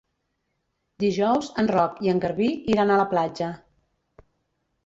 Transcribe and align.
Dijous 1.03 1.51
en 1.63 1.69
Roc 1.73 2.01
i 2.07 2.11
en 2.13 2.21
Garbí 2.25 2.49
iran 2.77 2.95
a 2.95 2.99
la 3.03 3.07
platja. 3.15 3.51